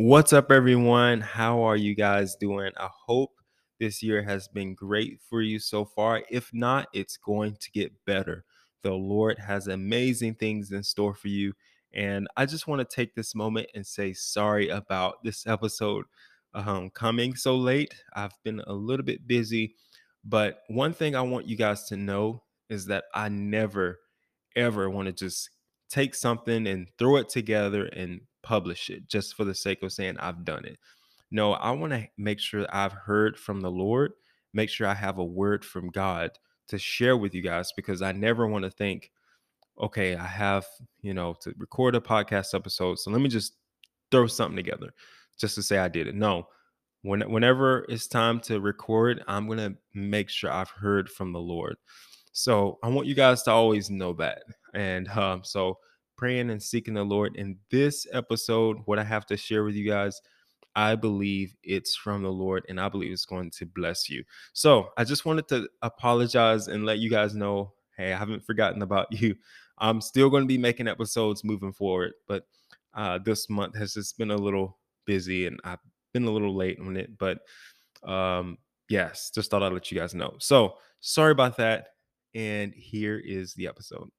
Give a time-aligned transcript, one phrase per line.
[0.00, 1.20] What's up, everyone?
[1.22, 2.70] How are you guys doing?
[2.76, 3.32] I hope
[3.80, 6.22] this year has been great for you so far.
[6.30, 8.44] If not, it's going to get better.
[8.84, 11.52] The Lord has amazing things in store for you.
[11.92, 16.04] And I just want to take this moment and say sorry about this episode
[16.54, 17.92] um, coming so late.
[18.14, 19.74] I've been a little bit busy.
[20.24, 23.98] But one thing I want you guys to know is that I never,
[24.54, 25.50] ever want to just
[25.90, 30.16] take something and throw it together and publish it just for the sake of saying
[30.18, 30.78] I've done it.
[31.30, 34.12] No, I want to make sure I've heard from the Lord,
[34.54, 36.30] make sure I have a word from God
[36.68, 39.10] to share with you guys because I never want to think,
[39.78, 40.64] okay, I have,
[41.02, 42.98] you know, to record a podcast episode.
[42.98, 43.52] So let me just
[44.10, 44.94] throw something together
[45.38, 46.14] just to say I did it.
[46.14, 46.48] No,
[47.02, 51.40] when, whenever it's time to record, I'm going to make sure I've heard from the
[51.40, 51.76] Lord.
[52.32, 54.44] So I want you guys to always know that.
[54.72, 55.78] And um, so
[56.18, 57.36] praying and seeking the Lord.
[57.36, 60.20] In this episode, what I have to share with you guys,
[60.74, 64.24] I believe it's from the Lord and I believe it's going to bless you.
[64.52, 68.82] So I just wanted to apologize and let you guys know hey, I haven't forgotten
[68.82, 69.34] about you.
[69.78, 72.46] I'm still going to be making episodes moving forward, but
[72.94, 75.78] uh, this month has just been a little busy and I've
[76.12, 77.16] been a little late on it.
[77.16, 77.38] But
[78.02, 80.36] um, yes, just thought I'd let you guys know.
[80.38, 81.88] So sorry about that.
[82.34, 84.10] And here is the episode.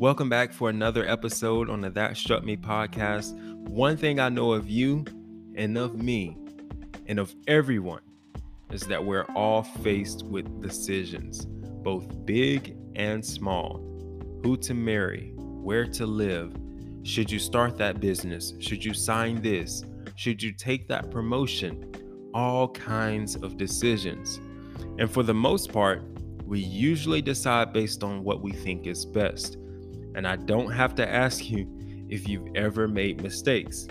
[0.00, 3.34] Welcome back for another episode on the That Struck Me podcast.
[3.68, 5.04] One thing I know of you
[5.56, 6.38] and of me
[7.06, 8.00] and of everyone
[8.70, 13.76] is that we're all faced with decisions, both big and small.
[14.42, 16.56] Who to marry, where to live,
[17.02, 19.84] should you start that business, should you sign this,
[20.16, 21.92] should you take that promotion,
[22.32, 24.40] all kinds of decisions.
[24.98, 26.02] And for the most part,
[26.46, 29.58] we usually decide based on what we think is best.
[30.14, 31.66] And I don't have to ask you
[32.08, 33.86] if you've ever made mistakes.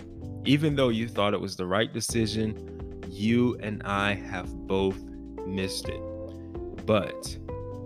[0.46, 5.02] Even though you thought it was the right decision, you and I have both
[5.46, 6.02] missed it.
[6.86, 7.38] But,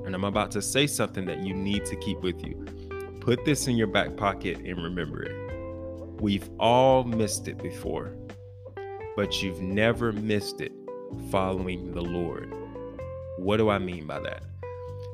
[0.06, 2.66] and I'm about to say something that you need to keep with you.
[3.22, 6.22] Put this in your back pocket and remember it.
[6.22, 8.16] We've all missed it before,
[9.16, 10.72] but you've never missed it
[11.30, 12.54] following the Lord.
[13.38, 14.44] What do I mean by that?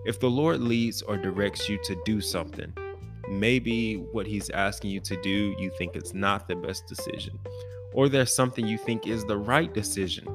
[0.05, 2.73] If the Lord leads or directs you to do something,
[3.29, 7.37] maybe what he's asking you to do, you think it's not the best decision.
[7.93, 10.27] Or there's something you think is the right decision,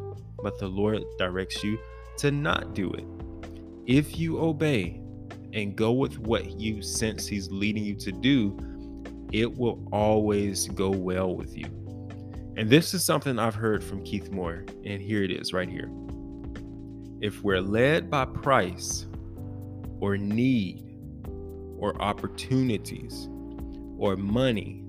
[0.42, 1.78] but the Lord directs you
[2.18, 3.04] to not do it.
[3.86, 5.00] If you obey
[5.52, 8.56] and go with what you sense he's leading you to do,
[9.32, 11.66] it will always go well with you.
[12.56, 15.90] And this is something I've heard from Keith Moore, and here it is right here.
[17.20, 19.06] If we're led by price
[20.00, 20.93] or need
[21.84, 23.28] or opportunities
[23.98, 24.82] or money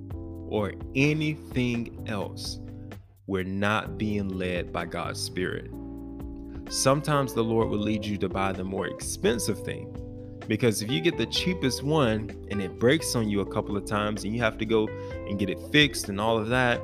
[0.48, 2.60] or anything else,
[3.28, 5.70] we're not being led by God's Spirit.
[6.70, 9.94] Sometimes the Lord will lead you to buy the more expensive thing.
[10.48, 13.84] Because if you get the cheapest one and it breaks on you a couple of
[13.84, 14.88] times and you have to go
[15.28, 16.80] and get it fixed and all of that,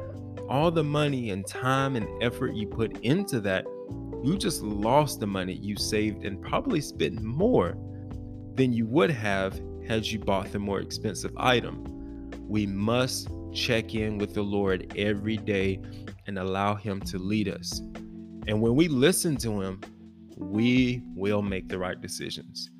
[0.49, 3.63] all the money and time and effort you put into that,
[4.23, 7.77] you just lost the money you saved and probably spent more
[8.55, 11.83] than you would have had you bought the more expensive item.
[12.47, 15.81] We must check in with the Lord every day
[16.27, 17.79] and allow Him to lead us.
[18.47, 19.81] And when we listen to Him,
[20.37, 22.71] we will make the right decisions.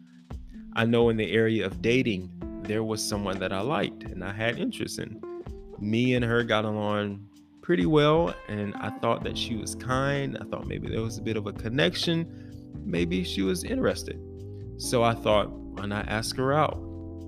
[0.77, 2.31] I know in the area of dating,
[2.63, 5.21] there was someone that I liked and I had interest in.
[5.79, 7.27] Me and her got along
[7.61, 10.37] pretty well, and I thought that she was kind.
[10.39, 12.71] I thought maybe there was a bit of a connection.
[12.85, 14.17] Maybe she was interested.
[14.77, 16.81] So I thought, why not ask her out?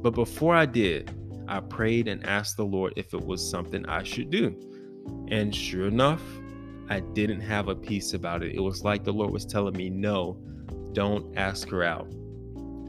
[0.03, 1.09] But before I did,
[1.47, 4.55] I prayed and asked the Lord if it was something I should do.
[5.29, 6.21] And sure enough,
[6.89, 8.53] I didn't have a peace about it.
[8.53, 10.37] It was like the Lord was telling me, no,
[10.91, 12.13] don't ask her out.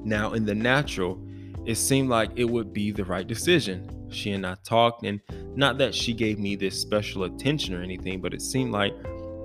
[0.04, 1.24] Now, in the natural,
[1.64, 4.08] it seemed like it would be the right decision.
[4.10, 5.20] She and I talked, and
[5.54, 8.92] not that she gave me this special attention or anything, but it seemed like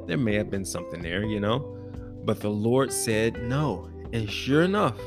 [0.08, 1.60] there may have been something there, you know?
[2.26, 3.90] But the Lord said no.
[4.12, 4.98] And sure enough,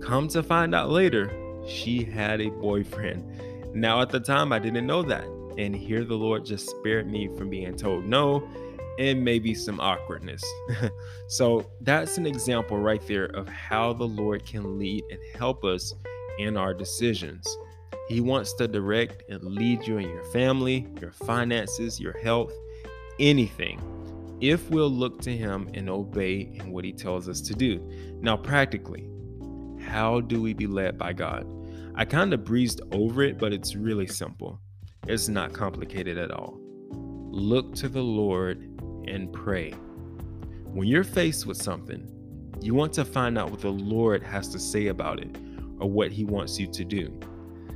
[0.00, 1.32] come to find out later,
[1.68, 3.24] she had a boyfriend.
[3.74, 5.24] Now, at the time, I didn't know that.
[5.58, 8.48] And here the Lord just spared me from being told no
[8.98, 10.42] and maybe some awkwardness.
[11.28, 15.94] so, that's an example right there of how the Lord can lead and help us
[16.38, 17.46] in our decisions.
[18.08, 22.52] He wants to direct and lead you in your family, your finances, your health,
[23.20, 23.80] anything,
[24.40, 27.78] if we'll look to Him and obey in what He tells us to do.
[28.20, 29.08] Now, practically,
[29.80, 31.46] how do we be led by God?
[31.98, 34.60] I kind of breezed over it, but it's really simple.
[35.08, 36.56] It's not complicated at all.
[36.92, 38.60] Look to the Lord
[39.08, 39.72] and pray.
[40.66, 42.06] When you're faced with something,
[42.60, 45.36] you want to find out what the Lord has to say about it
[45.80, 47.18] or what He wants you to do.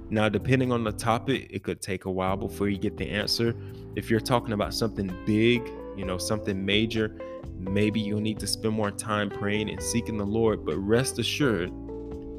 [0.09, 3.57] Now, depending on the topic, it could take a while before you get the answer.
[3.97, 7.19] If you're talking about something big, you know, something major,
[7.59, 10.65] maybe you'll need to spend more time praying and seeking the Lord.
[10.65, 11.73] But rest assured,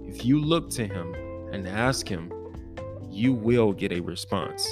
[0.07, 1.13] if you look to Him
[1.53, 2.31] and ask Him,
[3.09, 4.67] you will get a response.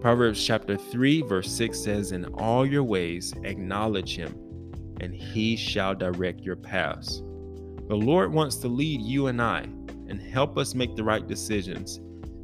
[0.00, 4.34] Proverbs chapter 3, verse 6 says, In all your ways acknowledge Him,
[5.00, 7.18] and He shall direct your paths.
[7.88, 9.62] The Lord wants to lead you and I
[10.08, 12.00] and help us make the right decisions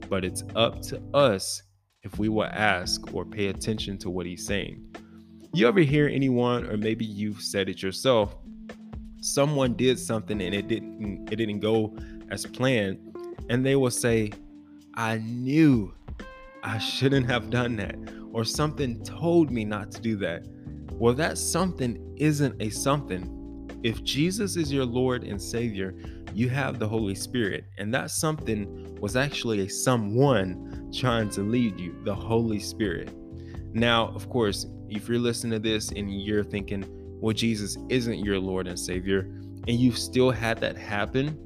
[0.08, 1.62] but it's up to us
[2.02, 4.84] if we will ask or pay attention to what he's saying.
[5.52, 8.36] You ever hear anyone, or maybe you've said it yourself,
[9.20, 11.96] someone did something and it didn't it didn't go
[12.30, 13.07] as planned,
[13.48, 14.32] and they will say,
[14.94, 15.94] I knew
[16.62, 17.96] I shouldn't have done that,
[18.32, 20.46] or something told me not to do that.
[20.92, 23.34] Well, that something isn't a something.
[23.84, 25.94] If Jesus is your Lord and Savior,
[26.34, 31.78] you have the Holy Spirit, and that something was actually a someone trying to lead
[31.78, 33.14] you, the Holy Spirit.
[33.72, 36.84] Now, of course, if you're listening to this and you're thinking,
[37.20, 41.38] well, Jesus isn't your Lord and Savior, and you've still had that happen,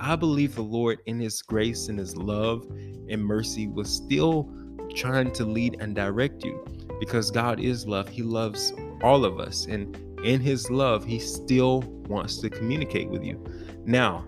[0.00, 2.66] I believe the Lord, in His grace and His love
[3.08, 4.50] and mercy, was still
[4.94, 6.64] trying to lead and direct you
[6.98, 8.08] because God is love.
[8.08, 9.66] He loves all of us.
[9.66, 13.44] And in His love, He still wants to communicate with you.
[13.84, 14.24] Now,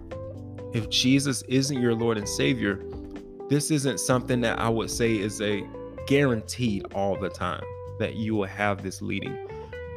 [0.73, 2.83] if Jesus isn't your Lord and Savior,
[3.49, 5.67] this isn't something that I would say is a
[6.07, 7.63] guaranteed all the time
[7.99, 9.37] that you will have this leading,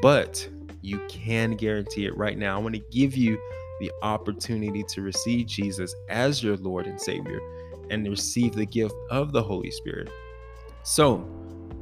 [0.01, 0.47] but
[0.81, 2.55] you can guarantee it right now.
[2.55, 3.39] I want to give you
[3.79, 7.39] the opportunity to receive Jesus as your Lord and Savior
[7.89, 10.09] and receive the gift of the Holy Spirit.
[10.83, 11.27] So,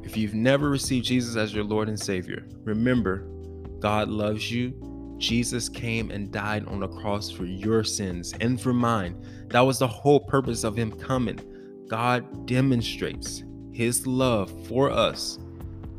[0.02, 3.26] if you've never received Jesus as your Lord and Savior, remember
[3.80, 4.72] God loves you
[5.18, 9.16] Jesus came and died on the cross for your sins and for mine.
[9.48, 11.40] That was the whole purpose of him coming.
[11.88, 15.38] God demonstrates his love for us,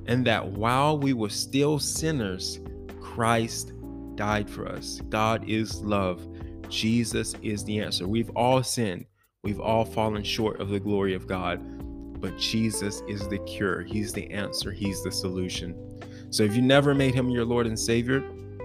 [0.08, 2.60] and that while we were still sinners,
[3.02, 3.72] Christ
[4.16, 5.02] died for us.
[5.10, 6.26] God is love.
[6.70, 8.08] Jesus is the answer.
[8.08, 9.06] We've all sinned,
[9.44, 11.62] we've all fallen short of the glory of God,
[12.20, 13.84] but Jesus is the cure.
[13.84, 15.76] He's the answer, He's the solution.
[16.32, 18.24] So if you never made Him your Lord and Savior,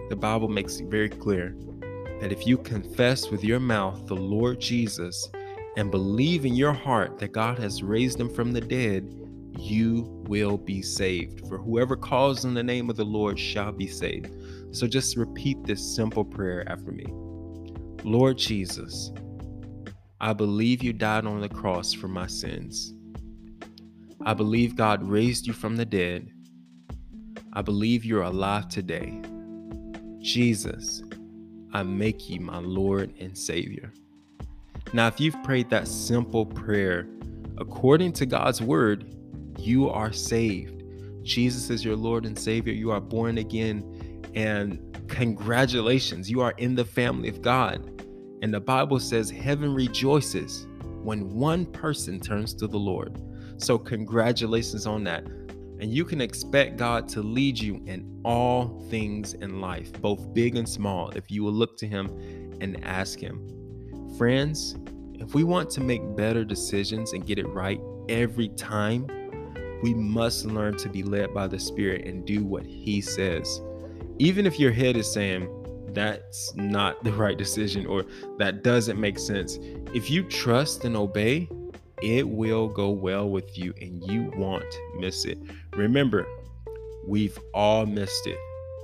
[0.08, 1.55] the Bible makes it very clear
[2.20, 5.29] that if you confess with your mouth the Lord Jesus
[5.76, 9.19] and believe in your heart that God has raised him from the dead,
[9.61, 11.47] you will be saved.
[11.49, 14.31] For whoever calls on the name of the Lord shall be saved.
[14.75, 17.07] So just repeat this simple prayer after me
[18.03, 19.12] Lord Jesus,
[20.21, 22.95] I believe you died on the cross for my sins.
[24.25, 26.31] I believe God raised you from the dead.
[27.53, 29.21] I believe you're alive today.
[30.19, 31.03] Jesus,
[31.73, 33.93] I make you my Lord and Savior.
[34.93, 37.07] Now, if you've prayed that simple prayer
[37.59, 39.15] according to God's word,
[39.61, 40.83] you are saved.
[41.23, 42.73] Jesus is your Lord and Savior.
[42.73, 43.85] You are born again.
[44.35, 48.05] And congratulations, you are in the family of God.
[48.43, 50.67] And the Bible says heaven rejoices
[51.03, 53.21] when one person turns to the Lord.
[53.59, 55.25] So, congratulations on that.
[55.25, 60.57] And you can expect God to lead you in all things in life, both big
[60.57, 62.07] and small, if you will look to Him
[62.61, 63.47] and ask Him.
[64.17, 64.76] Friends,
[65.14, 69.07] if we want to make better decisions and get it right every time,
[69.82, 73.60] we must learn to be led by the Spirit and do what He says.
[74.18, 75.49] Even if your head is saying,
[75.94, 78.04] that's not the right decision or
[78.38, 79.58] that doesn't make sense.
[79.94, 81.49] If you trust and obey,
[82.02, 85.38] it will go well with you and you won't miss it.
[85.75, 86.26] Remember,
[87.06, 88.38] we've all missed it,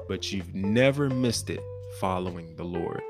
[0.08, 1.60] but you've never missed it
[2.00, 3.02] following the Lord.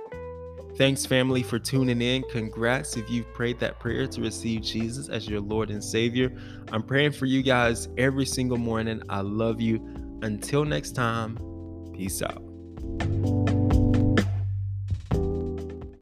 [0.76, 2.22] Thanks, family, for tuning in.
[2.30, 6.30] Congrats if you've prayed that prayer to receive Jesus as your Lord and Savior.
[6.70, 9.02] I'm praying for you guys every single morning.
[9.08, 9.76] I love you.
[10.20, 11.38] Until next time,
[11.94, 12.42] peace out.